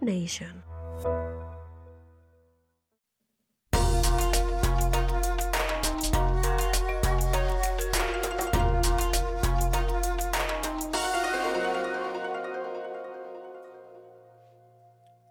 Nation. 0.00 0.64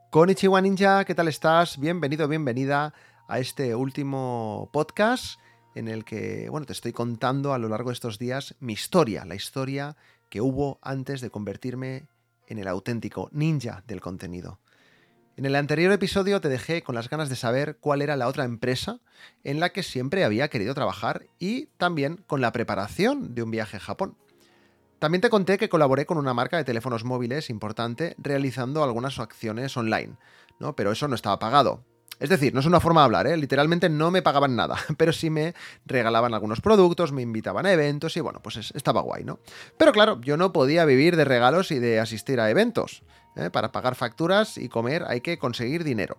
Konnichiwa 0.09 0.61
Ninja, 0.61 1.03
¿qué 1.03 1.13
tal 1.13 1.27
estás? 1.27 1.77
Bienvenido, 1.77 2.29
bienvenida 2.29 2.93
a 3.27 3.39
este 3.39 3.75
último 3.75 4.69
podcast 4.71 5.39
en 5.75 5.89
el 5.89 6.05
que, 6.05 6.47
bueno, 6.49 6.65
te 6.65 6.71
estoy 6.71 6.93
contando 6.93 7.53
a 7.53 7.57
lo 7.57 7.67
largo 7.67 7.89
de 7.89 7.95
estos 7.95 8.17
días 8.17 8.55
mi 8.61 8.71
historia, 8.73 9.25
la 9.25 9.35
historia 9.35 9.97
que 10.29 10.39
hubo 10.39 10.79
antes 10.81 11.19
de 11.19 11.29
convertirme 11.29 12.07
en 12.47 12.57
el 12.59 12.67
auténtico 12.67 13.29
ninja 13.31 13.83
del 13.87 14.01
contenido. 14.01 14.59
En 15.37 15.45
el 15.45 15.55
anterior 15.55 15.91
episodio 15.91 16.41
te 16.41 16.49
dejé 16.49 16.81
con 16.81 16.95
las 16.95 17.09
ganas 17.09 17.29
de 17.29 17.35
saber 17.35 17.77
cuál 17.79 18.01
era 18.01 18.15
la 18.15 18.27
otra 18.27 18.43
empresa 18.43 19.01
en 19.43 19.59
la 19.59 19.69
que 19.69 19.83
siempre 19.83 20.23
había 20.23 20.47
querido 20.47 20.73
trabajar 20.73 21.27
y 21.37 21.67
también 21.77 22.23
con 22.25 22.41
la 22.41 22.51
preparación 22.51 23.35
de 23.35 23.43
un 23.43 23.51
viaje 23.51 23.77
a 23.77 23.81
Japón. 23.81 24.17
También 24.97 25.21
te 25.21 25.29
conté 25.29 25.59
que 25.59 25.69
colaboré 25.69 26.07
con 26.07 26.17
una 26.17 26.33
marca 26.33 26.57
de 26.57 26.63
teléfonos 26.63 27.03
móviles 27.03 27.51
importante 27.51 28.15
realizando 28.17 28.83
algunas 28.83 29.19
acciones 29.19 29.77
online, 29.77 30.15
¿no? 30.59 30.75
Pero 30.75 30.91
eso 30.91 31.07
no 31.07 31.13
estaba 31.13 31.37
pagado. 31.37 31.83
Es 32.19 32.29
decir, 32.29 32.53
no 32.53 32.59
es 32.59 32.65
una 32.65 32.79
forma 32.79 33.01
de 33.01 33.05
hablar, 33.05 33.27
¿eh? 33.27 33.37
literalmente 33.37 33.89
no 33.89 34.09
me 34.09 34.21
pagaban 34.21 34.55
nada, 34.55 34.75
pero 34.97 35.13
sí 35.13 35.29
me 35.29 35.53
regalaban 35.85 36.33
algunos 36.33 36.61
productos, 36.61 37.11
me 37.11 37.21
invitaban 37.21 37.65
a 37.65 37.71
eventos 37.71 38.17
y 38.17 38.21
bueno, 38.21 38.39
pues 38.41 38.71
estaba 38.73 39.01
guay, 39.01 39.23
¿no? 39.23 39.39
Pero 39.77 39.91
claro, 39.91 40.19
yo 40.21 40.37
no 40.37 40.51
podía 40.51 40.85
vivir 40.85 41.15
de 41.15 41.25
regalos 41.25 41.71
y 41.71 41.79
de 41.79 41.99
asistir 41.99 42.39
a 42.39 42.49
eventos. 42.49 43.03
¿eh? 43.35 43.49
Para 43.51 43.71
pagar 43.71 43.95
facturas 43.95 44.57
y 44.57 44.69
comer 44.69 45.03
hay 45.07 45.21
que 45.21 45.37
conseguir 45.37 45.83
dinero. 45.83 46.17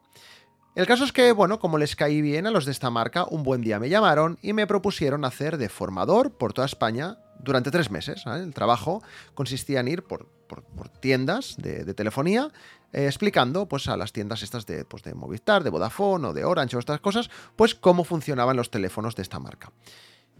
El 0.79 0.87
caso 0.87 1.03
es 1.03 1.13
que, 1.13 1.33
bueno, 1.33 1.59
como 1.59 1.77
les 1.77 1.97
caí 1.97 2.23
bien 2.23 2.47
a 2.47 2.53
los 2.53 2.65
de 2.65 2.71
esta 2.71 2.89
marca, 2.89 3.25
un 3.25 3.43
buen 3.43 3.63
día 3.63 3.81
me 3.81 3.89
llamaron 3.89 4.39
y 4.43 4.53
me 4.53 4.69
propusieron 4.69 5.25
hacer 5.25 5.59
de 5.59 5.69
formador 5.69 6.37
por 6.37 6.53
toda 6.53 6.67
España 6.67 7.19
durante 7.41 7.73
tres 7.73 7.91
meses. 7.91 8.25
El 8.27 8.55
trabajo 8.55 9.03
consistía 9.35 9.81
en 9.81 9.89
ir 9.89 10.05
por, 10.05 10.29
tiendas 11.01 11.57
de, 11.59 11.93
telefonía 11.95 12.53
eh, 12.93 13.07
explicando 13.07 13.67
pues, 13.67 13.89
a 13.89 13.97
las 13.97 14.13
tiendas 14.13 14.43
estas 14.43 14.67
de, 14.67 14.85
pues, 14.85 15.03
de 15.03 15.15
Movistar, 15.15 15.65
de 15.65 15.71
Vodafone 15.71 16.29
o 16.29 16.33
de 16.33 16.45
Orange 16.45 16.77
o 16.77 16.81
estas 16.81 17.01
cosas, 17.01 17.31
pues 17.57 17.75
cómo 17.75 18.05
funcionaban 18.05 18.57
los 18.57 18.71
teléfonos 18.71 19.15
de 19.17 19.23
esta 19.23 19.39
marca. 19.39 19.73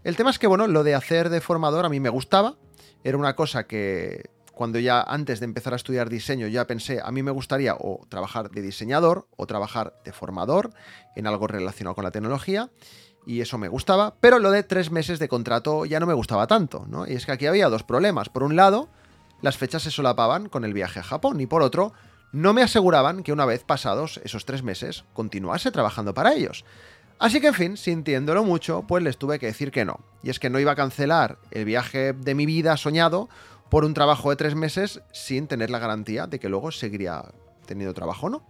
El 0.03 0.15
tema 0.15 0.29
es 0.29 0.39
que, 0.39 0.47
bueno, 0.47 0.67
lo 0.67 0.83
de 0.83 0.95
hacer 0.95 1.29
de 1.29 1.41
formador 1.41 1.85
a 1.85 1.89
mí 1.89 1.99
me 1.99 2.09
gustaba, 2.09 2.55
era 3.03 3.17
una 3.17 3.35
cosa 3.35 3.67
que 3.67 4.29
cuando 4.59 4.77
ya 4.77 5.01
antes 5.01 5.39
de 5.39 5.45
empezar 5.45 5.71
a 5.71 5.77
estudiar 5.77 6.09
diseño 6.09 6.45
ya 6.47 6.67
pensé, 6.67 6.99
a 7.01 7.11
mí 7.11 7.23
me 7.23 7.31
gustaría 7.31 7.75
o 7.75 8.05
trabajar 8.09 8.51
de 8.51 8.61
diseñador 8.61 9.25
o 9.37 9.47
trabajar 9.47 9.93
de 10.03 10.11
formador 10.11 10.71
en 11.15 11.27
algo 11.27 11.47
relacionado 11.47 11.95
con 11.95 12.03
la 12.03 12.11
tecnología. 12.11 12.69
Y 13.25 13.39
eso 13.39 13.57
me 13.57 13.69
gustaba, 13.69 14.15
pero 14.19 14.39
lo 14.39 14.51
de 14.51 14.63
tres 14.63 14.91
meses 14.91 15.17
de 15.19 15.29
contrato 15.29 15.85
ya 15.85 16.01
no 16.01 16.07
me 16.07 16.13
gustaba 16.13 16.47
tanto, 16.47 16.85
¿no? 16.89 17.07
Y 17.07 17.13
es 17.13 17.25
que 17.25 17.31
aquí 17.31 17.45
había 17.45 17.69
dos 17.69 17.83
problemas. 17.83 18.27
Por 18.27 18.43
un 18.43 18.57
lado, 18.57 18.89
las 19.41 19.57
fechas 19.57 19.83
se 19.83 19.91
solapaban 19.91 20.49
con 20.49 20.65
el 20.65 20.73
viaje 20.73 20.99
a 20.99 21.03
Japón 21.03 21.39
y 21.39 21.45
por 21.45 21.61
otro, 21.61 21.93
no 22.31 22.53
me 22.53 22.61
aseguraban 22.61 23.23
que 23.23 23.33
una 23.33 23.45
vez 23.45 23.63
pasados 23.63 24.19
esos 24.23 24.45
tres 24.45 24.63
meses 24.63 25.05
continuase 25.13 25.71
trabajando 25.71 26.13
para 26.13 26.33
ellos. 26.33 26.65
Así 27.17 27.41
que, 27.41 27.47
en 27.47 27.53
fin, 27.53 27.77
sintiéndolo 27.77 28.43
mucho, 28.43 28.83
pues 28.87 29.03
les 29.03 29.17
tuve 29.17 29.39
que 29.39 29.47
decir 29.47 29.71
que 29.71 29.83
no. 29.83 29.99
Y 30.23 30.29
es 30.29 30.39
que 30.39 30.49
no 30.49 30.59
iba 30.59 30.71
a 30.71 30.75
cancelar 30.75 31.37
el 31.51 31.65
viaje 31.65 32.13
de 32.13 32.35
mi 32.35 32.45
vida 32.45 32.77
soñado 32.77 33.27
por 33.69 33.83
un 33.83 33.93
trabajo 33.93 34.29
de 34.29 34.37
tres 34.37 34.55
meses 34.55 35.01
sin 35.11 35.47
tener 35.47 35.69
la 35.69 35.79
garantía 35.79 36.27
de 36.27 36.39
que 36.39 36.49
luego 36.49 36.71
seguiría 36.71 37.23
teniendo 37.69 37.93
trabajo, 37.93 38.29
¿no? 38.29 38.43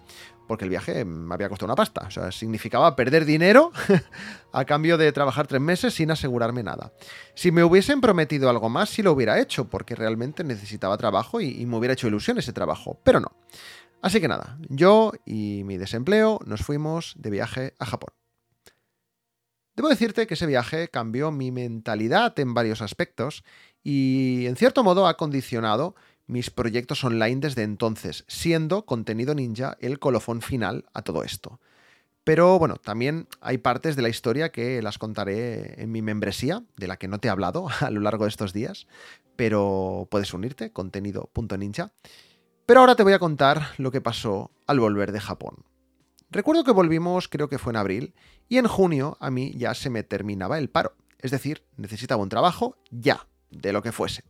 Porque 0.48 0.64
el 0.64 0.70
viaje 0.70 1.06
me 1.06 1.34
había 1.34 1.50
costado 1.50 1.68
una 1.68 1.76
pasta. 1.76 2.06
O 2.08 2.12
sea, 2.12 2.32
significaba 2.32 2.96
perder 2.96 3.26
dinero 3.26 3.72
a 4.52 4.66
cambio 4.66 4.98
de 4.98 5.12
trabajar 5.12 5.46
tres 5.46 5.62
meses 5.62 5.94
sin 5.94 6.10
asegurarme 6.10 6.64
nada. 6.64 6.94
Si 7.36 7.52
me 7.52 7.64
hubiesen 7.64 8.02
prometido 8.02 8.50
algo 8.50 8.70
más, 8.70 8.90
sí 8.90 9.04
lo 9.04 9.12
hubiera 9.12 9.40
hecho, 9.40 9.70
porque 9.70 9.96
realmente 9.96 10.44
necesitaba 10.44 10.98
trabajo 10.98 11.42
y, 11.42 11.62
y 11.62 11.66
me 11.66 11.78
hubiera 11.78 11.94
hecho 11.94 12.08
ilusión 12.08 12.40
ese 12.40 12.54
trabajo. 12.54 13.00
Pero 13.04 13.20
no. 13.20 13.36
Así 14.02 14.22
que 14.22 14.30
nada, 14.30 14.58
yo 14.70 15.12
y 15.26 15.64
mi 15.66 15.78
desempleo 15.78 16.40
nos 16.46 16.62
fuimos 16.62 17.14
de 17.18 17.30
viaje 17.30 17.74
a 17.80 17.86
Japón. 17.86 18.14
Debo 19.76 19.90
decirte 19.90 20.28
que 20.28 20.34
ese 20.34 20.46
viaje 20.46 20.90
cambió 20.90 21.32
mi 21.32 21.52
mentalidad 21.52 22.38
en 22.40 22.54
varios 22.54 22.82
aspectos 22.82 23.44
y 23.84 24.46
en 24.48 24.56
cierto 24.56 24.84
modo 24.84 25.08
ha 25.08 25.16
condicionado 25.16 25.96
mis 26.30 26.52
proyectos 26.52 27.04
online 27.04 27.42
desde 27.42 27.64
entonces, 27.64 28.24
siendo 28.28 28.86
contenido 28.86 29.34
ninja 29.34 29.78
el 29.82 29.98
colofón 29.98 30.42
final 30.42 30.86
a 30.94 31.02
todo 31.02 31.24
esto. 31.24 31.60
Pero 32.24 32.60
bueno, 32.60 32.76
también 32.76 33.28
hay 33.42 33.58
partes 33.58 33.96
de 33.96 34.04
la 34.04 34.10
historia 34.10 34.52
que 34.52 34.84
las 34.84 35.00
contaré 35.00 35.82
en 35.82 35.92
mi 35.92 36.04
membresía, 36.04 36.64
de 36.78 36.88
la 36.88 36.98
que 36.98 37.08
no 37.08 37.20
te 37.20 37.28
he 37.28 37.32
hablado 37.32 37.68
a 37.80 37.90
lo 37.90 38.00
largo 38.00 38.26
de 38.26 38.30
estos 38.30 38.54
días, 38.54 38.86
pero 39.36 40.08
puedes 40.12 40.32
unirte, 40.34 40.72
contenido.ninja. 40.72 41.94
Pero 42.68 42.82
ahora 42.82 42.96
te 42.96 43.04
voy 43.04 43.14
a 43.14 43.20
contar 43.20 43.70
lo 43.78 43.90
que 43.90 44.00
pasó 44.00 44.52
al 44.68 44.80
volver 44.80 45.12
de 45.12 45.20
Japón. 45.20 45.66
Recuerdo 46.30 46.64
que 46.64 46.72
volvimos, 46.72 47.28
creo 47.28 47.50
que 47.50 47.58
fue 47.58 47.74
en 47.74 47.78
abril, 47.78 48.14
y 48.48 48.60
en 48.60 48.68
junio 48.68 49.18
a 49.20 49.32
mí 49.32 49.52
ya 49.58 49.74
se 49.74 49.90
me 49.90 50.04
terminaba 50.04 50.60
el 50.60 50.70
paro. 50.70 50.94
Es 51.18 51.32
decir, 51.32 51.64
necesitaba 51.76 52.22
un 52.22 52.30
trabajo 52.30 52.78
ya, 52.92 53.28
de 53.50 53.74
lo 53.74 53.82
que 53.82 53.92
fuese. 53.92 54.24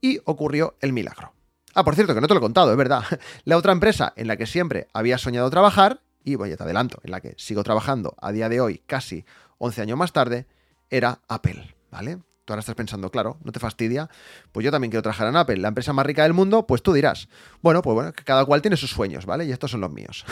Y 0.00 0.20
ocurrió 0.24 0.76
el 0.80 0.92
milagro. 0.92 1.32
Ah, 1.74 1.84
por 1.84 1.94
cierto, 1.94 2.14
que 2.14 2.20
no 2.20 2.26
te 2.26 2.34
lo 2.34 2.38
he 2.38 2.42
contado, 2.42 2.70
es 2.70 2.76
verdad. 2.76 3.02
La 3.44 3.56
otra 3.56 3.72
empresa 3.72 4.12
en 4.16 4.26
la 4.26 4.36
que 4.36 4.46
siempre 4.46 4.88
había 4.92 5.18
soñado 5.18 5.50
trabajar, 5.50 6.02
y 6.24 6.34
voy, 6.34 6.54
te 6.54 6.62
adelanto, 6.62 7.00
en 7.02 7.12
la 7.12 7.20
que 7.20 7.34
sigo 7.38 7.62
trabajando 7.62 8.14
a 8.20 8.32
día 8.32 8.48
de 8.48 8.60
hoy, 8.60 8.82
casi 8.86 9.24
11 9.58 9.82
años 9.82 9.98
más 9.98 10.12
tarde, 10.12 10.46
era 10.90 11.20
Apple, 11.28 11.74
¿vale? 11.90 12.18
Tú 12.44 12.52
ahora 12.52 12.60
estás 12.60 12.74
pensando, 12.74 13.10
claro, 13.10 13.38
no 13.44 13.52
te 13.52 13.60
fastidia, 13.60 14.10
pues 14.50 14.64
yo 14.64 14.72
también 14.72 14.90
quiero 14.90 15.02
trabajar 15.02 15.28
en 15.28 15.36
Apple, 15.36 15.58
la 15.58 15.68
empresa 15.68 15.92
más 15.92 16.04
rica 16.04 16.24
del 16.24 16.32
mundo, 16.32 16.66
pues 16.66 16.82
tú 16.82 16.92
dirás, 16.92 17.28
bueno, 17.62 17.80
pues 17.80 17.94
bueno, 17.94 18.12
cada 18.24 18.44
cual 18.44 18.60
tiene 18.60 18.76
sus 18.76 18.90
sueños, 18.90 19.24
¿vale? 19.24 19.44
Y 19.44 19.52
estos 19.52 19.70
son 19.70 19.80
los 19.80 19.92
míos. 19.92 20.24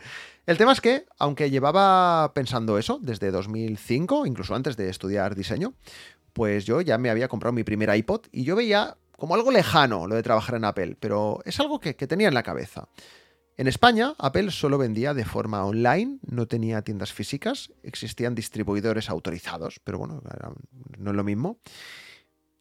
el 0.46 0.56
tema 0.56 0.72
es 0.72 0.80
que, 0.80 1.04
aunque 1.18 1.50
llevaba 1.50 2.32
pensando 2.32 2.78
eso 2.78 2.98
desde 3.02 3.30
2005, 3.30 4.24
incluso 4.24 4.54
antes 4.54 4.76
de 4.78 4.88
estudiar 4.88 5.34
diseño, 5.34 5.74
pues 6.32 6.66
yo 6.66 6.82
ya 6.82 6.98
me 6.98 7.10
había 7.10 7.28
comprado 7.28 7.52
mi 7.52 7.64
primer 7.64 7.94
iPod 7.94 8.26
y 8.30 8.44
yo 8.44 8.56
veía 8.56 8.96
como 9.16 9.34
algo 9.34 9.50
lejano 9.50 10.06
lo 10.06 10.14
de 10.14 10.22
trabajar 10.22 10.56
en 10.56 10.64
Apple, 10.64 10.96
pero 10.98 11.40
es 11.44 11.58
algo 11.60 11.80
que, 11.80 11.94
tenía 11.94 12.28
en 12.28 12.34
la 12.34 12.42
cabeza. 12.42 12.88
En 13.56 13.68
España, 13.68 14.14
Apple 14.18 14.50
solo 14.50 14.76
vendía 14.76 15.14
de 15.14 15.24
forma 15.24 15.64
online, 15.64 16.18
no 16.26 16.46
tenía 16.46 16.82
tiendas 16.82 17.12
físicas, 17.12 17.72
existían 17.82 18.34
distribuidores 18.34 19.08
autorizados, 19.08 19.80
pero 19.82 19.98
bueno, 19.98 20.22
no 20.98 21.10
es 21.10 21.16
lo 21.16 21.24
mismo. 21.24 21.58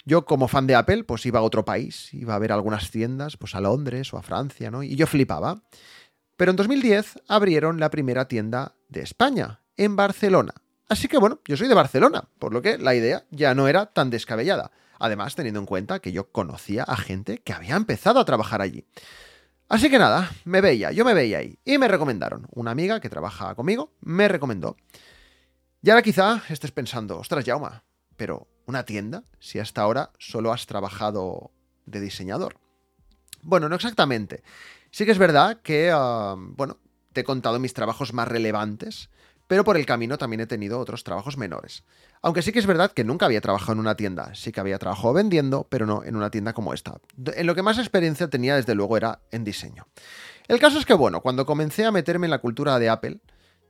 Yo, 0.06 0.24
como 0.26 0.48
fan 0.48 0.68
de 0.68 0.76
Apple, 0.76 1.04
pues 1.04 1.26
iba 1.26 1.40
a 1.40 1.44
otro 1.44 1.66
país, 1.66 2.14
iba 2.14 2.36
a 2.36 2.40
ver 2.40 2.52
algunas 2.52 2.92
tiendas, 2.92 3.38
pues 3.38 3.56
a 3.56 3.60
Londres 3.60 4.14
o 4.14 4.18
a 4.18 4.22
Francia, 4.22 4.70
¿no? 4.70 4.84
Y 4.84 4.96
yo 4.96 5.08
flipaba. 5.08 5.64
Pero 6.38 6.52
en 6.52 6.58
2010 6.58 7.22
abrieron 7.28 7.80
la 7.80 7.90
primera 7.90 8.28
tienda 8.28 8.76
de 8.88 9.02
España, 9.02 9.62
en 9.78 9.96
Barcelona. 9.96 10.54
Así 10.88 11.08
que 11.08 11.18
bueno, 11.18 11.40
yo 11.48 11.58
soy 11.58 11.68
de 11.68 11.74
Barcelona, 11.74 12.30
por 12.38 12.54
lo 12.54 12.62
que 12.62 12.78
la 12.78 12.94
idea 12.94 13.26
ya 13.32 13.56
no 13.56 13.68
era 13.68 13.88
tan 13.88 14.12
descabellada. 14.12 14.72
Además, 15.00 15.35
teniendo 15.35 15.59
en 15.59 15.66
cuenta 15.66 16.00
que 16.00 16.11
yo 16.11 16.31
conocía 16.31 16.83
a 16.83 16.97
gente 16.97 17.39
que 17.39 17.53
había 17.53 17.75
empezado 17.75 18.19
a 18.19 18.25
trabajar 18.25 18.61
allí. 18.61 18.85
Así 19.67 19.89
que 19.89 19.97
nada, 19.97 20.31
me 20.44 20.61
veía, 20.61 20.91
yo 20.91 21.06
me 21.06 21.13
veía 21.13 21.39
ahí. 21.39 21.57
Y 21.66 21.78
me 21.78 21.88
recomendaron. 21.88 22.47
Una 22.51 22.72
amiga 22.72 23.00
que 23.00 23.09
trabaja 23.09 23.56
conmigo 23.56 23.94
me 24.01 24.28
recomendó. 24.28 24.78
Y 25.81 25.89
ahora 25.89 26.03
quizá 26.03 26.44
estés 26.50 26.72
pensando, 26.72 27.19
ostras, 27.19 27.45
Jauma, 27.45 27.83
pero 28.16 28.47
¿una 28.66 28.85
tienda? 28.85 29.23
Si 29.39 29.59
hasta 29.59 29.81
ahora 29.81 30.11
solo 30.17 30.51
has 30.51 30.66
trabajado 30.66 31.51
de 31.85 32.00
diseñador. 32.00 32.57
Bueno, 33.41 33.69
no 33.69 33.75
exactamente. 33.75 34.44
Sí 34.91 35.06
que 35.06 35.12
es 35.12 35.17
verdad 35.17 35.62
que, 35.62 35.91
ah, 35.94 36.36
bueno, 36.38 36.80
te 37.13 37.21
he 37.21 37.24
contado 37.24 37.59
mis 37.59 37.74
trabajos 37.74 38.13
más 38.13 38.27
relevantes, 38.27 39.09
pero 39.47 39.63
por 39.63 39.77
el 39.77 39.86
camino 39.86 40.18
también 40.18 40.42
he 40.42 40.47
tenido 40.47 40.80
otros 40.80 41.03
trabajos 41.03 41.38
menores. 41.38 41.83
Aunque 42.21 42.42
sí 42.42 42.51
que 42.51 42.59
es 42.59 42.65
verdad 42.65 42.92
que 42.92 43.03
nunca 43.03 43.25
había 43.25 43.42
trabajado 43.42 43.74
en 43.74 43.80
una 43.80 43.95
tienda, 43.95 44.33
sí 44.33 44.51
que 44.51 44.59
había 44.59 44.80
trabajado 44.80 45.13
vendiendo, 45.13 45.68
pero 45.69 45.86
no 45.86 46.03
en 46.03 46.15
una 46.15 46.31
tienda 46.31 46.53
como 46.53 46.74
esta. 46.74 47.00
En 47.36 47.45
lo 47.45 47.56
que 47.56 47.62
más 47.62 47.77
experiencia 47.77 48.30
tenía, 48.30 48.56
desde 48.56 48.75
luego, 48.75 48.97
era 48.97 49.21
en 49.31 49.44
diseño. 49.44 49.88
El 50.47 50.59
caso 50.59 50.80
es 50.80 50.86
que, 50.86 50.94
bueno, 50.94 51.21
cuando 51.21 51.45
comencé 51.45 51.86
a 51.86 51.92
meterme 51.92 52.25
en 52.27 52.31
la 52.31 52.39
cultura 52.39 52.80
de 52.80 52.89
Apple, 52.89 53.19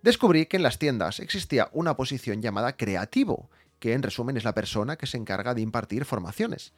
descubrí 0.01 0.45
que 0.45 0.57
en 0.57 0.63
las 0.63 0.79
tiendas 0.79 1.19
existía 1.19 1.69
una 1.73 1.97
posición 1.97 2.41
llamada 2.41 2.77
creativo, 2.77 3.49
que 3.79 3.93
en 3.93 4.03
resumen 4.03 4.37
es 4.37 4.43
la 4.43 4.53
persona 4.53 4.95
que 4.95 5.07
se 5.07 5.17
encarga 5.17 5.53
de 5.53 5.61
impartir 5.61 6.05
formaciones. 6.05 6.73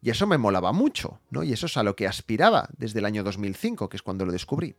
Y 0.00 0.10
eso 0.10 0.26
me 0.26 0.38
molaba 0.38 0.72
mucho, 0.72 1.20
¿no? 1.30 1.42
Y 1.42 1.52
eso 1.52 1.66
es 1.66 1.76
a 1.76 1.82
lo 1.82 1.96
que 1.96 2.06
aspiraba 2.06 2.68
desde 2.76 3.00
el 3.00 3.04
año 3.04 3.24
2005, 3.24 3.88
que 3.88 3.96
es 3.96 4.02
cuando 4.02 4.24
lo 4.24 4.32
descubrí. 4.32 4.76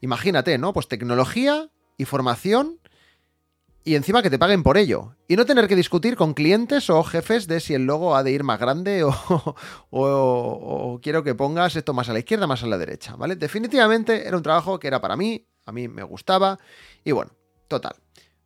Imagínate, 0.00 0.58
¿no? 0.58 0.72
Pues 0.72 0.88
tecnología 0.88 1.70
y 1.96 2.04
formación 2.04 2.78
y 3.84 3.94
encima 3.96 4.22
que 4.22 4.30
te 4.30 4.38
paguen 4.38 4.62
por 4.62 4.76
ello. 4.76 5.16
Y 5.28 5.36
no 5.36 5.44
tener 5.44 5.68
que 5.68 5.76
discutir 5.76 6.16
con 6.16 6.34
clientes 6.34 6.90
o 6.90 7.02
jefes 7.02 7.46
de 7.46 7.60
si 7.60 7.74
el 7.74 7.84
logo 7.84 8.14
ha 8.14 8.22
de 8.22 8.32
ir 8.32 8.44
más 8.44 8.60
grande 8.60 9.04
o, 9.90 11.00
quiero 11.02 11.24
que 11.24 11.34
pongas 11.34 11.76
esto 11.76 11.92
más 11.92 12.08
a 12.08 12.12
la 12.12 12.20
izquierda, 12.20 12.46
más 12.46 12.62
a 12.62 12.66
la 12.66 12.78
derecha, 12.78 13.16
¿vale? 13.16 13.36
Definitivamente 13.36 14.26
era 14.26 14.36
un 14.36 14.42
trabajo 14.42 14.78
que 14.78 14.88
era 14.88 15.00
para 15.00 15.16
mí, 15.16 15.46
a 15.66 15.72
mí 15.72 15.88
me 15.88 16.02
gustaba 16.02 16.58
y 17.04 17.12
bueno, 17.12 17.32
total. 17.68 17.94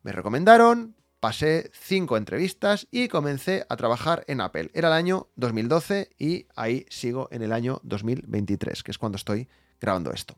Me 0.03 0.11
recomendaron, 0.11 0.95
pasé 1.19 1.69
cinco 1.73 2.17
entrevistas 2.17 2.87
y 2.91 3.07
comencé 3.07 3.65
a 3.69 3.75
trabajar 3.75 4.23
en 4.27 4.41
Apple. 4.41 4.71
Era 4.73 4.87
el 4.87 4.93
año 4.93 5.29
2012 5.35 6.09
y 6.17 6.47
ahí 6.55 6.85
sigo 6.89 7.27
en 7.31 7.41
el 7.41 7.51
año 7.51 7.79
2023, 7.83 8.83
que 8.83 8.91
es 8.91 8.97
cuando 8.97 9.17
estoy 9.17 9.49
grabando 9.79 10.11
esto. 10.11 10.35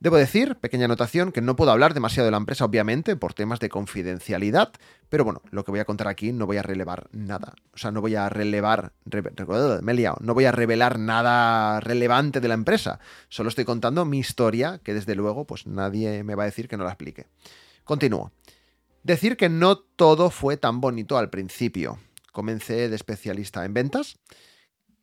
Debo 0.00 0.16
decir, 0.16 0.56
pequeña 0.56 0.84
anotación, 0.84 1.32
que 1.32 1.40
no 1.40 1.56
puedo 1.56 1.70
hablar 1.70 1.94
demasiado 1.94 2.26
de 2.26 2.30
la 2.30 2.36
empresa, 2.36 2.64
obviamente, 2.64 3.16
por 3.16 3.32
temas 3.32 3.58
de 3.60 3.70
confidencialidad, 3.70 4.72
pero 5.08 5.24
bueno, 5.24 5.40
lo 5.50 5.64
que 5.64 5.70
voy 5.70 5.80
a 5.80 5.84
contar 5.84 6.08
aquí 6.08 6.32
no 6.32 6.46
voy 6.46 6.58
a 6.58 6.62
relevar 6.62 7.08
nada. 7.12 7.54
O 7.72 7.78
sea, 7.78 7.90
no 7.90 8.00
voy 8.00 8.14
a 8.14 8.28
relevar, 8.28 8.92
me 9.82 9.92
he 9.92 9.94
liado, 9.94 10.16
no 10.20 10.34
voy 10.34 10.44
a 10.44 10.52
revelar 10.52 10.98
nada 10.98 11.80
relevante 11.80 12.40
de 12.40 12.48
la 12.48 12.54
empresa. 12.54 13.00
Solo 13.28 13.48
estoy 13.48 13.64
contando 13.64 14.04
mi 14.04 14.18
historia, 14.18 14.80
que 14.82 14.92
desde 14.92 15.14
luego, 15.14 15.46
pues 15.46 15.66
nadie 15.66 16.22
me 16.24 16.34
va 16.34 16.42
a 16.42 16.46
decir 16.46 16.68
que 16.68 16.76
no 16.76 16.84
la 16.84 16.90
explique. 16.90 17.26
Continúo. 17.84 18.32
Decir 19.04 19.36
que 19.36 19.48
no 19.48 19.78
todo 19.78 20.30
fue 20.30 20.56
tan 20.56 20.80
bonito 20.80 21.16
al 21.16 21.30
principio. 21.30 21.98
Comencé 22.32 22.88
de 22.88 22.96
especialista 22.96 23.64
en 23.64 23.74
ventas 23.74 24.18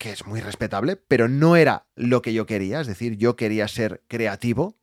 que 0.02 0.12
es 0.12 0.26
muy 0.26 0.42
respetable, 0.42 0.96
pero 0.96 1.30
no 1.30 1.56
era 1.56 1.86
lo 1.94 2.24
que 2.24 2.34
yo 2.34 2.48
quería, 2.48 2.82
es 2.82 2.88
decir, 2.88 3.18
yo 3.18 3.36
quería 3.36 3.68
ser 3.68 4.02
creativo. 4.08 4.76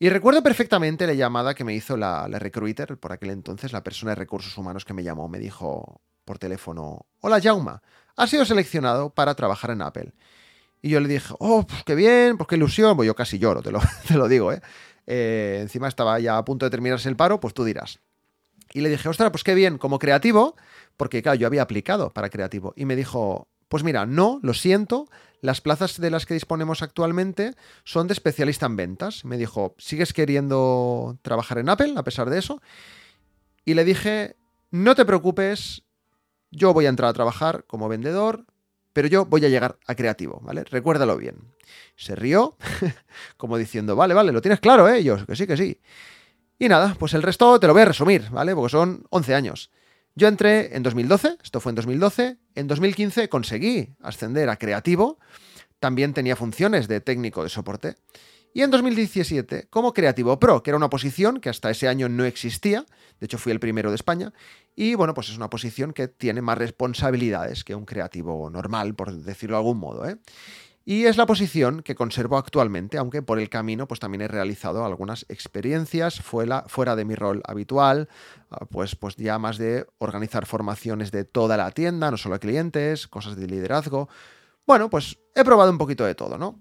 Y 0.00 0.08
recuerdo 0.08 0.42
perfectamente 0.42 1.06
la 1.06 1.14
llamada 1.14 1.54
que 1.54 1.62
me 1.62 1.74
hizo 1.74 1.96
la, 1.96 2.26
recruiter 2.26 2.98
por 2.98 3.12
aquel 3.12 3.30
entonces, 3.30 3.72
la 3.72 3.84
persona 3.84 4.10
de 4.10 4.16
recursos 4.16 4.58
humanos 4.58 4.84
que 4.84 4.94
me 4.94 5.04
llamó, 5.04 5.28
me 5.28 5.38
dijo 5.38 6.00
por 6.24 6.40
teléfono, 6.40 7.06
hola 7.20 7.40
Jauma, 7.40 7.82
has 8.16 8.30
sido 8.30 8.44
seleccionado 8.44 9.10
para 9.10 9.36
trabajar 9.36 9.70
en 9.70 9.80
Apple. 9.80 10.12
Y 10.82 10.90
yo 10.90 10.98
le 10.98 11.06
dije, 11.06 11.32
oh, 11.38 11.64
pues 11.64 11.84
qué 11.84 11.94
bien, 11.94 12.36
pues 12.36 12.48
qué 12.48 12.56
ilusión, 12.56 12.96
pues 12.96 13.06
yo 13.06 13.14
casi 13.14 13.38
lloro, 13.38 13.62
te 13.62 13.70
lo, 13.70 13.78
te 14.08 14.14
lo 14.14 14.26
digo, 14.26 14.52
¿eh? 14.52 14.60
¿eh? 15.06 15.58
Encima 15.62 15.86
estaba 15.86 16.18
ya 16.18 16.36
a 16.36 16.44
punto 16.44 16.66
de 16.66 16.70
terminarse 16.70 17.08
el 17.08 17.14
paro, 17.14 17.38
pues 17.38 17.54
tú 17.54 17.62
dirás. 17.62 18.00
Y 18.72 18.80
le 18.80 18.88
dije, 18.88 19.08
ostras, 19.08 19.30
pues 19.30 19.44
qué 19.44 19.54
bien, 19.54 19.78
como 19.78 20.00
creativo, 20.00 20.56
porque 20.96 21.22
claro, 21.22 21.36
yo 21.38 21.46
había 21.46 21.62
aplicado 21.62 22.10
para 22.10 22.28
creativo. 22.28 22.74
Y 22.76 22.86
me 22.86 22.96
dijo, 22.96 23.46
pues 23.68 23.84
mira, 23.84 24.06
no, 24.06 24.40
lo 24.42 24.54
siento, 24.54 25.08
las 25.40 25.60
plazas 25.60 26.00
de 26.00 26.10
las 26.10 26.26
que 26.26 26.34
disponemos 26.34 26.82
actualmente 26.82 27.54
son 27.84 28.08
de 28.08 28.14
especialista 28.14 28.66
en 28.66 28.76
ventas. 28.76 29.24
Me 29.24 29.36
dijo, 29.36 29.74
¿sigues 29.78 30.12
queriendo 30.12 31.18
trabajar 31.22 31.58
en 31.58 31.68
Apple 31.68 31.94
a 31.96 32.02
pesar 32.02 32.30
de 32.30 32.38
eso? 32.38 32.60
Y 33.64 33.74
le 33.74 33.84
dije, 33.84 34.36
no 34.70 34.94
te 34.94 35.04
preocupes, 35.04 35.84
yo 36.50 36.72
voy 36.72 36.86
a 36.86 36.88
entrar 36.88 37.10
a 37.10 37.14
trabajar 37.14 37.64
como 37.66 37.88
vendedor, 37.88 38.46
pero 38.92 39.06
yo 39.06 39.26
voy 39.26 39.44
a 39.44 39.48
llegar 39.48 39.78
a 39.86 39.94
creativo, 39.94 40.40
¿vale? 40.42 40.64
Recuérdalo 40.64 41.16
bien. 41.16 41.36
Se 41.94 42.16
rió, 42.16 42.56
como 43.36 43.58
diciendo, 43.58 43.94
vale, 43.94 44.14
vale, 44.14 44.32
lo 44.32 44.40
tienes 44.40 44.60
claro, 44.60 44.88
¿eh? 44.88 45.04
yo, 45.04 45.24
que 45.24 45.36
sí, 45.36 45.46
que 45.46 45.56
sí. 45.56 45.80
Y 46.58 46.68
nada, 46.68 46.96
pues 46.98 47.14
el 47.14 47.22
resto 47.22 47.60
te 47.60 47.68
lo 47.68 47.74
voy 47.74 47.82
a 47.82 47.86
resumir, 47.86 48.28
¿vale? 48.30 48.54
Porque 48.54 48.70
son 48.70 49.04
11 49.10 49.34
años. 49.34 49.70
Yo 50.18 50.26
entré 50.26 50.74
en 50.76 50.82
2012, 50.82 51.38
esto 51.44 51.60
fue 51.60 51.70
en 51.70 51.76
2012, 51.76 52.38
en 52.56 52.66
2015 52.66 53.28
conseguí 53.28 53.94
ascender 54.02 54.48
a 54.48 54.56
creativo, 54.56 55.20
también 55.78 56.12
tenía 56.12 56.34
funciones 56.34 56.88
de 56.88 57.00
técnico 57.00 57.44
de 57.44 57.48
soporte, 57.48 57.94
y 58.52 58.62
en 58.62 58.72
2017 58.72 59.68
como 59.70 59.92
creativo 59.92 60.40
pro, 60.40 60.64
que 60.64 60.70
era 60.70 60.76
una 60.76 60.90
posición 60.90 61.38
que 61.38 61.50
hasta 61.50 61.70
ese 61.70 61.86
año 61.86 62.08
no 62.08 62.24
existía, 62.24 62.84
de 63.20 63.26
hecho 63.26 63.38
fui 63.38 63.52
el 63.52 63.60
primero 63.60 63.90
de 63.90 63.94
España, 63.94 64.32
y 64.74 64.96
bueno, 64.96 65.14
pues 65.14 65.28
es 65.28 65.36
una 65.36 65.50
posición 65.50 65.92
que 65.92 66.08
tiene 66.08 66.42
más 66.42 66.58
responsabilidades 66.58 67.62
que 67.62 67.76
un 67.76 67.84
creativo 67.84 68.50
normal, 68.50 68.96
por 68.96 69.14
decirlo 69.14 69.54
de 69.54 69.60
algún 69.60 69.78
modo. 69.78 70.08
¿eh? 70.08 70.16
Y 70.90 71.04
es 71.04 71.18
la 71.18 71.26
posición 71.26 71.82
que 71.82 71.94
conservo 71.94 72.38
actualmente, 72.38 72.96
aunque 72.96 73.20
por 73.20 73.38
el 73.38 73.50
camino 73.50 73.86
pues 73.86 74.00
también 74.00 74.22
he 74.22 74.28
realizado 74.28 74.86
algunas 74.86 75.26
experiencias 75.28 76.18
fuera, 76.22 76.96
de 76.96 77.04
mi 77.04 77.14
rol 77.14 77.42
habitual, 77.44 78.08
ah, 78.50 78.64
pues, 78.64 78.96
pues 78.96 79.14
ya 79.16 79.38
más 79.38 79.58
de 79.58 79.86
organizar 79.98 80.46
formaciones 80.46 81.10
de 81.10 81.26
toda 81.26 81.58
la 81.58 81.72
tienda, 81.72 82.10
no 82.10 82.16
solo 82.16 82.36
a 82.36 82.38
clientes, 82.38 83.06
cosas 83.06 83.36
de 83.36 83.46
liderazgo. 83.46 84.08
Bueno, 84.66 84.88
pues 84.88 85.18
he 85.34 85.44
probado 85.44 85.70
un 85.70 85.76
poquito 85.76 86.06
de 86.06 86.14
todo, 86.14 86.38
¿no? 86.38 86.58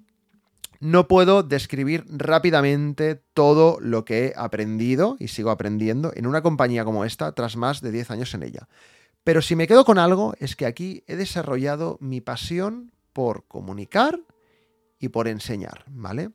No 0.81 1.07
puedo 1.07 1.41
describir 1.41 2.03
rápidamente 2.09 3.23
todo 3.33 3.77
lo 3.79 4.03
que 4.03 4.25
he 4.25 4.33
aprendido 4.35 5.15
y 5.21 5.29
sigo 5.29 5.51
aprendiendo 5.51 6.11
en 6.13 6.27
una 6.27 6.41
compañía 6.41 6.83
como 6.83 7.05
esta 7.05 7.31
tras 7.31 7.55
más 7.55 7.79
de 7.79 7.91
10 7.91 8.11
años 8.11 8.33
en 8.33 8.43
ella. 8.43 8.67
Pero 9.23 9.41
si 9.41 9.55
me 9.55 9.67
quedo 9.67 9.85
con 9.85 9.97
algo 9.97 10.33
es 10.37 10.57
que 10.57 10.65
aquí 10.65 11.05
he 11.07 11.15
desarrollado 11.15 11.97
mi 12.01 12.19
pasión 12.19 12.91
por 13.17 13.47
comunicar 13.47 14.19
y 14.99 15.09
por 15.09 15.27
enseñar, 15.27 15.85
¿vale? 15.87 16.29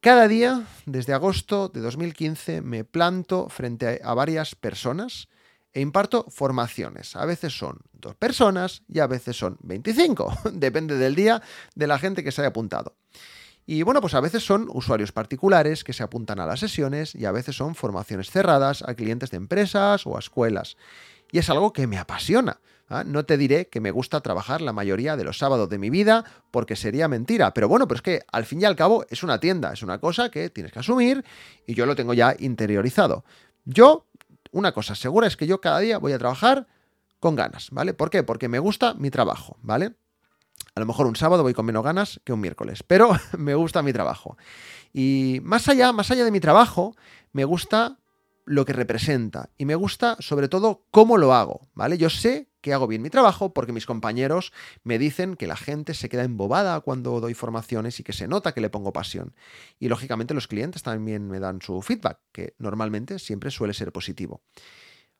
Cada 0.00 0.26
día, 0.26 0.66
desde 0.86 1.12
agosto 1.12 1.68
de 1.68 1.80
2015, 1.82 2.62
me 2.62 2.82
planto 2.82 3.48
frente 3.48 4.00
a 4.02 4.12
varias 4.12 4.56
personas 4.56 5.28
e 5.72 5.80
imparto 5.80 6.26
formaciones. 6.30 7.14
A 7.14 7.24
veces 7.26 7.56
son 7.56 7.78
dos 7.92 8.16
personas 8.16 8.82
y 8.88 8.98
a 8.98 9.06
veces 9.06 9.36
son 9.36 9.56
25. 9.62 10.36
Depende 10.54 10.98
del 10.98 11.14
día 11.14 11.40
de 11.76 11.86
la 11.86 12.00
gente 12.00 12.24
que 12.24 12.32
se 12.32 12.40
haya 12.40 12.48
apuntado. 12.48 12.96
Y 13.64 13.84
bueno, 13.84 14.00
pues 14.00 14.14
a 14.14 14.20
veces 14.20 14.44
son 14.44 14.66
usuarios 14.72 15.12
particulares 15.12 15.84
que 15.84 15.92
se 15.92 16.02
apuntan 16.02 16.40
a 16.40 16.46
las 16.46 16.58
sesiones 16.58 17.14
y 17.14 17.24
a 17.24 17.30
veces 17.30 17.54
son 17.54 17.76
formaciones 17.76 18.32
cerradas 18.32 18.82
a 18.82 18.96
clientes 18.96 19.30
de 19.30 19.36
empresas 19.36 20.08
o 20.08 20.16
a 20.16 20.18
escuelas. 20.18 20.76
Y 21.30 21.38
es 21.38 21.48
algo 21.50 21.72
que 21.72 21.86
me 21.86 21.98
apasiona. 21.98 22.58
¿Ah? 22.88 23.04
No 23.04 23.24
te 23.24 23.36
diré 23.36 23.68
que 23.68 23.80
me 23.80 23.90
gusta 23.90 24.20
trabajar 24.20 24.60
la 24.60 24.72
mayoría 24.72 25.16
de 25.16 25.24
los 25.24 25.38
sábados 25.38 25.68
de 25.68 25.78
mi 25.78 25.90
vida 25.90 26.24
porque 26.50 26.76
sería 26.76 27.08
mentira, 27.08 27.54
pero 27.54 27.68
bueno, 27.68 27.88
pero 27.88 27.96
es 27.96 28.02
que 28.02 28.22
al 28.30 28.44
fin 28.44 28.60
y 28.60 28.64
al 28.64 28.76
cabo 28.76 29.04
es 29.10 29.22
una 29.22 29.40
tienda, 29.40 29.72
es 29.72 29.82
una 29.82 29.98
cosa 29.98 30.30
que 30.30 30.50
tienes 30.50 30.72
que 30.72 30.78
asumir 30.78 31.24
y 31.66 31.74
yo 31.74 31.86
lo 31.86 31.96
tengo 31.96 32.14
ya 32.14 32.34
interiorizado. 32.38 33.24
Yo, 33.64 34.06
una 34.52 34.72
cosa 34.72 34.94
segura 34.94 35.26
es 35.26 35.36
que 35.36 35.46
yo 35.46 35.60
cada 35.60 35.78
día 35.80 35.98
voy 35.98 36.12
a 36.12 36.18
trabajar 36.18 36.66
con 37.20 37.36
ganas, 37.36 37.70
¿vale? 37.70 37.94
¿Por 37.94 38.10
qué? 38.10 38.22
Porque 38.22 38.48
me 38.48 38.58
gusta 38.58 38.94
mi 38.94 39.10
trabajo, 39.10 39.56
¿vale? 39.62 39.94
A 40.74 40.80
lo 40.80 40.86
mejor 40.86 41.06
un 41.06 41.16
sábado 41.16 41.42
voy 41.42 41.54
con 41.54 41.66
menos 41.66 41.84
ganas 41.84 42.20
que 42.24 42.32
un 42.32 42.40
miércoles, 42.40 42.82
pero 42.82 43.10
me 43.38 43.54
gusta 43.54 43.82
mi 43.82 43.92
trabajo. 43.92 44.36
Y 44.92 45.40
más 45.42 45.68
allá, 45.68 45.92
más 45.92 46.10
allá 46.10 46.24
de 46.24 46.30
mi 46.30 46.40
trabajo, 46.40 46.94
me 47.32 47.44
gusta 47.44 47.98
lo 48.44 48.64
que 48.64 48.72
representa 48.72 49.50
y 49.56 49.64
me 49.64 49.74
gusta 49.74 50.16
sobre 50.20 50.48
todo 50.48 50.84
cómo 50.90 51.16
lo 51.16 51.32
hago, 51.32 51.68
¿vale? 51.74 51.96
Yo 51.96 52.10
sé 52.10 52.48
que 52.64 52.72
hago 52.72 52.86
bien 52.86 53.02
mi 53.02 53.10
trabajo 53.10 53.52
porque 53.52 53.74
mis 53.74 53.84
compañeros 53.84 54.50
me 54.84 54.98
dicen 54.98 55.36
que 55.36 55.46
la 55.46 55.54
gente 55.54 55.92
se 55.92 56.08
queda 56.08 56.24
embobada 56.24 56.80
cuando 56.80 57.20
doy 57.20 57.34
formaciones 57.34 58.00
y 58.00 58.04
que 58.04 58.14
se 58.14 58.26
nota 58.26 58.52
que 58.52 58.62
le 58.62 58.70
pongo 58.70 58.90
pasión. 58.90 59.34
Y 59.78 59.88
lógicamente 59.88 60.32
los 60.32 60.48
clientes 60.48 60.82
también 60.82 61.28
me 61.28 61.40
dan 61.40 61.60
su 61.60 61.82
feedback, 61.82 62.20
que 62.32 62.54
normalmente 62.56 63.18
siempre 63.18 63.50
suele 63.50 63.74
ser 63.74 63.92
positivo. 63.92 64.40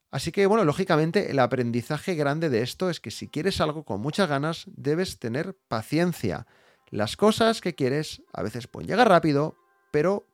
Así 0.09 0.31
que 0.31 0.47
bueno, 0.47 0.65
lógicamente 0.65 1.29
el 1.29 1.37
aprendizaje 1.37 2.15
grande 2.15 2.49
de 2.49 2.63
esto 2.63 2.89
es 2.89 2.99
que 2.99 3.11
si 3.11 3.27
quieres 3.27 3.61
algo 3.61 3.85
con 3.85 4.01
muchas 4.01 4.27
ganas, 4.27 4.65
debes 4.75 5.19
tener 5.19 5.55
paciencia. 5.67 6.47
Las 6.89 7.15
cosas 7.15 7.61
que 7.61 7.75
quieres 7.75 8.23
a 8.33 8.41
veces 8.41 8.65
pueden 8.65 8.87
llegar 8.87 9.07
rápido, 9.07 9.55
pero 9.91 10.25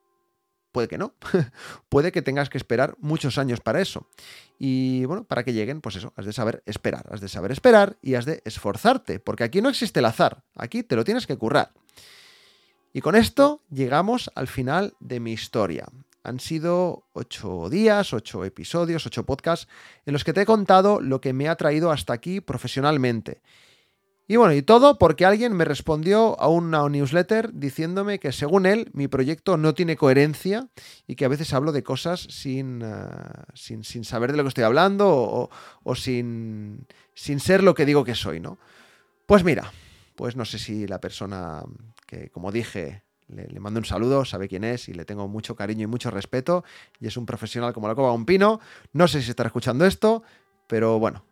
puede 0.71 0.87
que 0.87 0.97
no. 0.97 1.13
puede 1.89 2.11
que 2.11 2.21
tengas 2.21 2.49
que 2.49 2.57
esperar 2.57 2.95
muchos 2.99 3.37
años 3.37 3.59
para 3.59 3.81
eso. 3.81 4.07
Y 4.59 5.05
bueno, 5.05 5.23
para 5.23 5.43
que 5.43 5.53
lleguen, 5.53 5.81
pues 5.81 5.95
eso, 5.95 6.13
has 6.15 6.25
de 6.25 6.33
saber 6.33 6.63
esperar, 6.65 7.05
has 7.11 7.21
de 7.21 7.27
saber 7.27 7.51
esperar 7.51 7.97
y 8.01 8.15
has 8.15 8.25
de 8.25 8.41
esforzarte, 8.45 9.19
porque 9.19 9.43
aquí 9.43 9.61
no 9.61 9.69
existe 9.69 9.99
el 9.99 10.05
azar, 10.05 10.43
aquí 10.55 10.83
te 10.83 10.95
lo 10.95 11.03
tienes 11.03 11.27
que 11.27 11.37
currar. 11.37 11.71
Y 12.93 13.01
con 13.01 13.15
esto 13.15 13.61
llegamos 13.69 14.31
al 14.35 14.47
final 14.47 14.95
de 14.99 15.19
mi 15.19 15.31
historia. 15.31 15.87
Han 16.23 16.39
sido 16.39 17.07
ocho 17.13 17.69
días, 17.69 18.13
ocho 18.13 18.45
episodios, 18.45 19.05
ocho 19.05 19.25
podcasts 19.25 19.67
en 20.05 20.13
los 20.13 20.23
que 20.23 20.33
te 20.33 20.41
he 20.41 20.45
contado 20.45 21.01
lo 21.01 21.21
que 21.21 21.33
me 21.33 21.47
ha 21.47 21.55
traído 21.55 21.91
hasta 21.91 22.13
aquí 22.13 22.41
profesionalmente. 22.41 23.41
Y 24.31 24.37
bueno, 24.37 24.53
y 24.53 24.61
todo 24.61 24.97
porque 24.97 25.25
alguien 25.25 25.51
me 25.51 25.65
respondió 25.65 26.39
a 26.39 26.47
una 26.47 26.87
newsletter 26.87 27.51
diciéndome 27.51 28.17
que 28.17 28.31
según 28.31 28.65
él 28.65 28.89
mi 28.93 29.09
proyecto 29.09 29.57
no 29.57 29.73
tiene 29.73 29.97
coherencia 29.97 30.69
y 31.05 31.15
que 31.15 31.25
a 31.25 31.27
veces 31.27 31.53
hablo 31.53 31.73
de 31.73 31.83
cosas 31.83 32.27
sin, 32.29 32.81
eh, 32.81 33.09
sin, 33.53 34.05
saber 34.05 34.31
de 34.31 34.37
lo 34.37 34.43
que 34.43 34.47
estoy 34.47 34.63
hablando 34.63 35.49
o, 35.83 35.95
sin, 35.95 36.87
sin, 37.13 37.41
ser 37.41 37.61
lo 37.61 37.73
que 37.73 37.85
digo 37.85 38.05
que 38.05 38.15
soy, 38.15 38.39
¿no? 38.39 38.57
Pues 39.25 39.43
mira, 39.43 39.69
pues 40.15 40.37
no 40.37 40.45
sé 40.45 40.59
si 40.59 40.87
la 40.87 41.01
persona 41.01 41.65
que, 42.07 42.29
como 42.29 42.53
dije, 42.53 43.03
le, 43.27 43.59
mando 43.59 43.81
un 43.81 43.85
saludo, 43.85 44.23
sabe 44.23 44.47
quién 44.47 44.63
es 44.63 44.87
y 44.87 44.93
le 44.93 45.03
tengo 45.03 45.27
mucho 45.27 45.57
cariño 45.57 45.83
y 45.83 45.87
mucho 45.87 46.09
respeto 46.09 46.63
y 47.01 47.07
es 47.07 47.17
un 47.17 47.25
profesional 47.25 47.73
como 47.73 47.89
la 47.89 47.95
cova 47.95 48.13
un 48.13 48.25
pino. 48.25 48.61
No 48.93 49.09
sé 49.09 49.21
si 49.21 49.31
estará 49.31 49.47
escuchando 49.47 49.85
esto, 49.85 50.23
pero 50.67 50.99
bueno, 50.99 51.25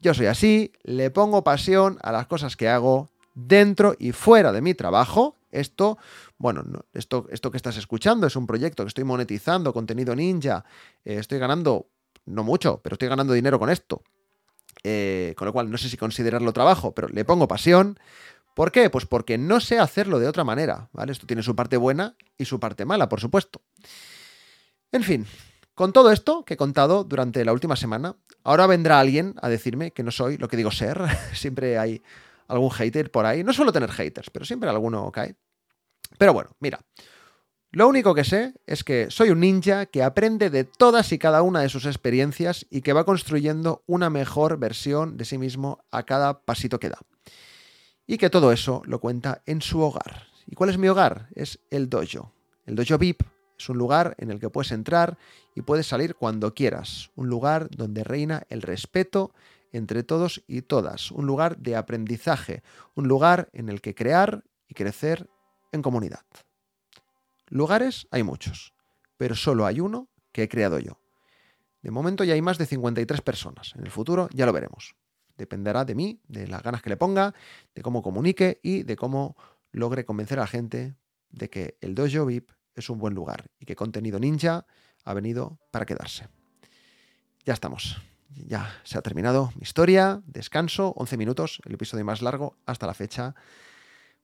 yo 0.00 0.14
soy 0.14 0.26
así, 0.26 0.72
le 0.82 1.10
pongo 1.10 1.44
pasión 1.44 1.98
a 2.02 2.12
las 2.12 2.26
cosas 2.26 2.56
que 2.56 2.68
hago 2.68 3.10
dentro 3.34 3.96
y 3.98 4.12
fuera 4.12 4.52
de 4.52 4.60
mi 4.60 4.74
trabajo. 4.74 5.36
Esto, 5.50 5.98
bueno, 6.36 6.64
esto, 6.92 7.26
esto 7.30 7.50
que 7.50 7.56
estás 7.56 7.76
escuchando 7.76 8.26
es 8.26 8.36
un 8.36 8.46
proyecto 8.46 8.82
que 8.82 8.88
estoy 8.88 9.04
monetizando, 9.04 9.72
contenido 9.72 10.16
ninja, 10.16 10.64
eh, 11.04 11.18
estoy 11.18 11.38
ganando 11.38 11.88
no 12.26 12.42
mucho, 12.42 12.80
pero 12.82 12.94
estoy 12.94 13.08
ganando 13.08 13.32
dinero 13.34 13.58
con 13.58 13.70
esto. 13.70 14.02
Eh, 14.82 15.34
con 15.36 15.46
lo 15.46 15.52
cual, 15.52 15.70
no 15.70 15.78
sé 15.78 15.88
si 15.88 15.96
considerarlo 15.96 16.52
trabajo, 16.52 16.94
pero 16.94 17.08
le 17.08 17.24
pongo 17.24 17.48
pasión. 17.48 17.98
¿Por 18.54 18.70
qué? 18.70 18.90
Pues 18.90 19.06
porque 19.06 19.38
no 19.38 19.60
sé 19.60 19.78
hacerlo 19.78 20.18
de 20.18 20.28
otra 20.28 20.44
manera, 20.44 20.88
¿vale? 20.92 21.12
Esto 21.12 21.26
tiene 21.26 21.42
su 21.42 21.56
parte 21.56 21.76
buena 21.76 22.16
y 22.38 22.44
su 22.44 22.60
parte 22.60 22.84
mala, 22.84 23.08
por 23.08 23.20
supuesto. 23.20 23.62
En 24.92 25.02
fin, 25.02 25.26
con 25.74 25.92
todo 25.92 26.12
esto 26.12 26.44
que 26.44 26.54
he 26.54 26.56
contado 26.56 27.02
durante 27.02 27.44
la 27.44 27.52
última 27.52 27.74
semana, 27.76 28.16
ahora 28.44 28.66
vendrá 28.66 29.00
alguien 29.00 29.34
a 29.42 29.48
decirme 29.48 29.90
que 29.90 30.02
no 30.02 30.10
soy 30.10 30.36
lo 30.36 30.48
que 30.48 30.56
digo 30.56 30.70
ser. 30.70 31.00
siempre 31.34 31.78
hay 31.78 32.02
algún 32.46 32.70
hater 32.70 33.10
por 33.10 33.26
ahí. 33.26 33.42
No 33.42 33.52
suelo 33.52 33.72
tener 33.72 33.90
haters, 33.90 34.30
pero 34.30 34.44
siempre 34.44 34.70
alguno 34.70 35.10
cae. 35.10 35.34
Pero 36.18 36.32
bueno, 36.32 36.50
mira. 36.60 36.78
Lo 37.72 37.88
único 37.88 38.14
que 38.14 38.22
sé 38.22 38.54
es 38.68 38.84
que 38.84 39.10
soy 39.10 39.30
un 39.30 39.40
ninja 39.40 39.86
que 39.86 40.04
aprende 40.04 40.48
de 40.48 40.62
todas 40.62 41.10
y 41.10 41.18
cada 41.18 41.42
una 41.42 41.60
de 41.60 41.68
sus 41.68 41.86
experiencias 41.86 42.66
y 42.70 42.82
que 42.82 42.92
va 42.92 43.04
construyendo 43.04 43.82
una 43.86 44.10
mejor 44.10 44.58
versión 44.58 45.16
de 45.16 45.24
sí 45.24 45.38
mismo 45.38 45.84
a 45.90 46.04
cada 46.04 46.38
pasito 46.38 46.78
que 46.78 46.90
da. 46.90 46.98
Y 48.06 48.18
que 48.18 48.30
todo 48.30 48.52
eso 48.52 48.82
lo 48.84 49.00
cuenta 49.00 49.42
en 49.46 49.60
su 49.60 49.80
hogar. 49.80 50.28
¿Y 50.46 50.54
cuál 50.54 50.70
es 50.70 50.78
mi 50.78 50.86
hogar? 50.86 51.26
Es 51.34 51.58
el 51.70 51.90
dojo. 51.90 52.32
El 52.64 52.76
dojo 52.76 52.96
VIP 52.96 53.24
es 53.58 53.68
un 53.68 53.78
lugar 53.78 54.14
en 54.18 54.30
el 54.30 54.40
que 54.40 54.50
puedes 54.50 54.72
entrar 54.72 55.18
y 55.54 55.62
puedes 55.62 55.86
salir 55.86 56.14
cuando 56.14 56.54
quieras. 56.54 57.10
Un 57.14 57.28
lugar 57.28 57.68
donde 57.70 58.04
reina 58.04 58.44
el 58.48 58.62
respeto 58.62 59.32
entre 59.72 60.02
todos 60.02 60.42
y 60.46 60.62
todas. 60.62 61.10
Un 61.10 61.26
lugar 61.26 61.58
de 61.58 61.76
aprendizaje. 61.76 62.62
Un 62.94 63.08
lugar 63.08 63.48
en 63.52 63.68
el 63.68 63.80
que 63.80 63.94
crear 63.94 64.44
y 64.68 64.74
crecer 64.74 65.28
en 65.72 65.82
comunidad. 65.82 66.24
Lugares 67.48 68.06
hay 68.10 68.22
muchos, 68.22 68.74
pero 69.16 69.34
solo 69.34 69.66
hay 69.66 69.80
uno 69.80 70.08
que 70.32 70.44
he 70.44 70.48
creado 70.48 70.78
yo. 70.78 71.00
De 71.82 71.90
momento 71.90 72.24
ya 72.24 72.34
hay 72.34 72.42
más 72.42 72.58
de 72.58 72.66
53 72.66 73.20
personas. 73.20 73.74
En 73.76 73.84
el 73.84 73.90
futuro 73.90 74.28
ya 74.32 74.46
lo 74.46 74.52
veremos. 74.52 74.96
Dependerá 75.36 75.84
de 75.84 75.94
mí, 75.94 76.20
de 76.28 76.46
las 76.46 76.62
ganas 76.62 76.80
que 76.80 76.90
le 76.90 76.96
ponga, 76.96 77.34
de 77.74 77.82
cómo 77.82 78.02
comunique 78.02 78.60
y 78.62 78.84
de 78.84 78.96
cómo 78.96 79.36
logre 79.70 80.04
convencer 80.04 80.38
a 80.38 80.42
la 80.42 80.46
gente 80.46 80.94
de 81.30 81.50
que 81.50 81.76
el 81.80 81.94
dojo 81.94 82.24
VIP 82.24 82.50
es 82.74 82.90
un 82.90 82.98
buen 82.98 83.14
lugar 83.14 83.50
y 83.58 83.66
que 83.66 83.76
contenido 83.76 84.18
ninja 84.18 84.66
ha 85.04 85.14
venido 85.14 85.58
para 85.70 85.86
quedarse. 85.86 86.28
Ya 87.44 87.52
estamos. 87.52 88.00
Ya 88.46 88.80
se 88.84 88.98
ha 88.98 89.02
terminado 89.02 89.52
mi 89.56 89.62
historia. 89.62 90.22
Descanso, 90.26 90.92
11 90.96 91.16
minutos, 91.16 91.60
el 91.64 91.74
episodio 91.74 92.04
más 92.04 92.22
largo 92.22 92.56
hasta 92.66 92.86
la 92.86 92.94
fecha. 92.94 93.34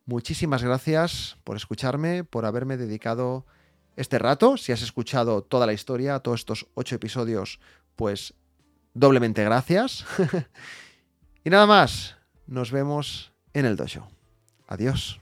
Muchísimas 0.06 0.64
gracias 0.64 1.36
por 1.44 1.56
escucharme, 1.56 2.24
por 2.24 2.44
haberme 2.44 2.76
dedicado 2.76 3.46
este 3.96 4.18
rato. 4.18 4.56
Si 4.56 4.72
has 4.72 4.82
escuchado 4.82 5.42
toda 5.42 5.66
la 5.66 5.72
historia, 5.72 6.18
todos 6.20 6.40
estos 6.40 6.66
ocho 6.74 6.96
episodios, 6.96 7.60
pues 7.96 8.34
doblemente 8.94 9.44
gracias. 9.44 10.04
y 11.44 11.50
nada 11.50 11.66
más, 11.66 12.16
nos 12.46 12.72
vemos 12.72 13.32
en 13.52 13.66
el 13.66 13.76
dojo. 13.76 14.08
Adiós. 14.66 15.19